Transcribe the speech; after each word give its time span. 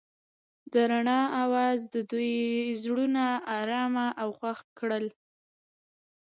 د 0.71 0.73
رڼا 0.91 1.21
اواز 1.43 1.79
د 1.93 1.95
دوی 2.11 2.35
زړونه 2.83 3.25
ارامه 3.59 4.07
او 4.21 4.29
خوښ 4.37 4.59
کړل. 4.79 5.05